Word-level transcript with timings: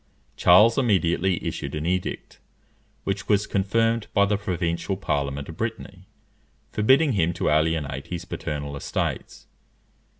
Charles 0.35 0.79
immediately 0.79 1.45
issued 1.45 1.75
an 1.75 1.85
edict, 1.85 2.39
which 3.03 3.29
was 3.29 3.45
confirmed 3.45 4.07
by 4.15 4.25
the 4.25 4.35
provincial 4.35 4.97
Parliament 4.97 5.47
of 5.47 5.57
Brittany, 5.57 6.07
forbidding 6.71 7.11
him 7.11 7.33
to 7.33 7.49
alienate 7.51 8.07
his 8.07 8.25
paternal 8.25 8.75
estates. 8.75 9.45